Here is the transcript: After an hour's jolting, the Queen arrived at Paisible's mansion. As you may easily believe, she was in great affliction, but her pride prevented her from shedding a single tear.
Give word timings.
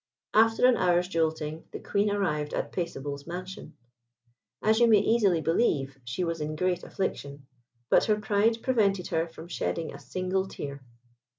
After 0.33 0.65
an 0.65 0.77
hour's 0.77 1.07
jolting, 1.07 1.65
the 1.71 1.79
Queen 1.79 2.09
arrived 2.09 2.55
at 2.55 2.71
Paisible's 2.71 3.27
mansion. 3.27 3.77
As 4.63 4.79
you 4.79 4.87
may 4.87 4.97
easily 4.97 5.41
believe, 5.41 5.99
she 6.03 6.23
was 6.23 6.41
in 6.41 6.55
great 6.55 6.81
affliction, 6.83 7.45
but 7.87 8.05
her 8.05 8.15
pride 8.19 8.63
prevented 8.63 9.09
her 9.09 9.27
from 9.27 9.47
shedding 9.47 9.93
a 9.93 9.99
single 9.99 10.47
tear. 10.47 10.83